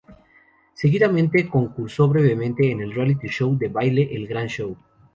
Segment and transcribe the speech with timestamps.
[0.73, 4.75] Seguidamente concursó brevemente en el reality show de baile "El gran show".